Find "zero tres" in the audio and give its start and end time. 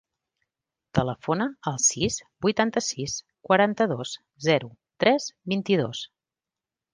4.47-5.29